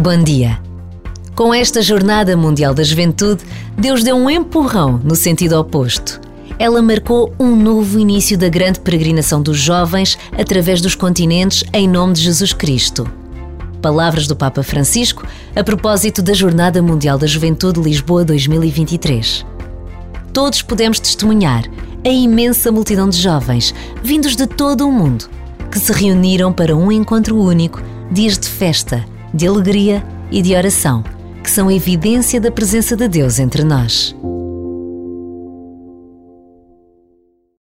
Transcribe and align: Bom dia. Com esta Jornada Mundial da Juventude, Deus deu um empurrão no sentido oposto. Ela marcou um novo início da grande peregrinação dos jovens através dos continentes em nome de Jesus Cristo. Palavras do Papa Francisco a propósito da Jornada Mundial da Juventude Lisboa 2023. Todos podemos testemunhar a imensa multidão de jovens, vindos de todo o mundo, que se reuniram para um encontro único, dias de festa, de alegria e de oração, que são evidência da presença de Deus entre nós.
Bom 0.00 0.22
dia. 0.24 0.60
Com 1.36 1.54
esta 1.54 1.80
Jornada 1.80 2.36
Mundial 2.36 2.74
da 2.74 2.82
Juventude, 2.82 3.44
Deus 3.78 4.02
deu 4.02 4.16
um 4.16 4.28
empurrão 4.28 5.00
no 5.02 5.14
sentido 5.14 5.58
oposto. 5.58 6.20
Ela 6.58 6.82
marcou 6.82 7.32
um 7.38 7.54
novo 7.54 7.98
início 7.98 8.36
da 8.36 8.48
grande 8.48 8.80
peregrinação 8.80 9.40
dos 9.40 9.58
jovens 9.58 10.18
através 10.36 10.80
dos 10.80 10.96
continentes 10.96 11.62
em 11.72 11.88
nome 11.88 12.14
de 12.14 12.22
Jesus 12.22 12.52
Cristo. 12.52 13.08
Palavras 13.80 14.26
do 14.26 14.34
Papa 14.34 14.64
Francisco 14.64 15.24
a 15.54 15.62
propósito 15.62 16.20
da 16.20 16.34
Jornada 16.34 16.82
Mundial 16.82 17.16
da 17.16 17.28
Juventude 17.28 17.80
Lisboa 17.80 18.24
2023. 18.24 19.46
Todos 20.32 20.62
podemos 20.62 20.98
testemunhar 20.98 21.62
a 22.04 22.08
imensa 22.10 22.70
multidão 22.70 23.08
de 23.08 23.18
jovens, 23.20 23.74
vindos 24.02 24.36
de 24.36 24.46
todo 24.46 24.86
o 24.86 24.92
mundo, 24.92 25.28
que 25.70 25.78
se 25.78 25.90
reuniram 25.90 26.52
para 26.52 26.76
um 26.76 26.92
encontro 26.92 27.38
único, 27.40 27.82
dias 28.10 28.38
de 28.38 28.48
festa, 28.48 29.04
de 29.32 29.46
alegria 29.46 30.04
e 30.30 30.42
de 30.42 30.54
oração, 30.54 31.02
que 31.42 31.50
são 31.50 31.70
evidência 31.70 32.38
da 32.40 32.50
presença 32.50 32.94
de 32.94 33.08
Deus 33.08 33.38
entre 33.38 33.64
nós. 33.64 34.14